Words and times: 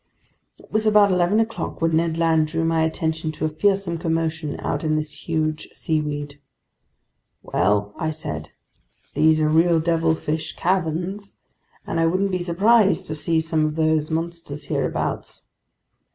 It 0.57 0.71
was 0.71 0.87
about 0.87 1.11
eleven 1.11 1.39
o'clock 1.39 1.79
when 1.79 1.95
Ned 1.97 2.17
Land 2.17 2.47
drew 2.47 2.65
my 2.65 2.81
attention 2.81 3.31
to 3.33 3.45
a 3.45 3.49
fearsome 3.49 3.99
commotion 3.99 4.59
out 4.59 4.83
in 4.83 4.95
this 4.95 5.29
huge 5.29 5.67
seaweed. 5.73 6.39
"Well," 7.43 7.93
I 7.99 8.09
said, 8.09 8.49
"these 9.13 9.39
are 9.41 9.47
real 9.47 9.79
devilfish 9.79 10.55
caverns, 10.55 11.37
and 11.85 11.99
I 11.99 12.07
wouldn't 12.07 12.31
be 12.31 12.39
surprised 12.41 13.05
to 13.05 13.15
see 13.15 13.39
some 13.39 13.63
of 13.63 13.75
those 13.75 14.09
monsters 14.09 14.63
hereabouts." 14.65 15.43